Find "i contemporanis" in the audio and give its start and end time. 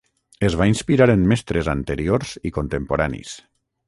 2.51-3.35